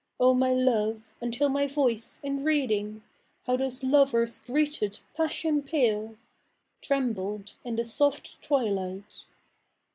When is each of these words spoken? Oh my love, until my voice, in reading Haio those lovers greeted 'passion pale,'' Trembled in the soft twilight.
Oh 0.19 0.33
my 0.33 0.51
love, 0.51 1.13
until 1.21 1.47
my 1.47 1.67
voice, 1.67 2.19
in 2.23 2.43
reading 2.43 3.03
Haio 3.45 3.57
those 3.59 3.83
lovers 3.83 4.39
greeted 4.39 4.97
'passion 5.15 5.61
pale,'' 5.61 6.17
Trembled 6.81 7.53
in 7.63 7.75
the 7.75 7.85
soft 7.85 8.41
twilight. 8.41 9.25